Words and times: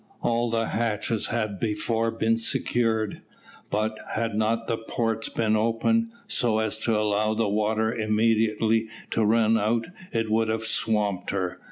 All 0.21 0.49
the 0.49 0.69
hatches 0.69 1.27
had 1.27 1.59
before 1.59 2.09
been 2.09 2.35
secured; 2.35 3.21
but, 3.69 3.99
had 4.15 4.33
not 4.33 4.65
the 4.67 4.79
ports 4.79 5.29
been 5.29 5.55
open, 5.55 6.09
so 6.27 6.57
as 6.57 6.79
to 6.79 6.97
allow 6.99 7.35
the 7.35 7.47
water 7.47 7.93
immediately 7.93 8.87
to 9.11 9.23
run 9.23 9.59
out, 9.59 9.85
it 10.11 10.31
would 10.31 10.47
have 10.47 10.63
swamped 10.63 11.29
her. 11.29 11.55